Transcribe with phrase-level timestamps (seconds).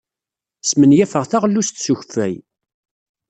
[0.69, 2.35] Smenyafeɣ taɣlust s ukeffay.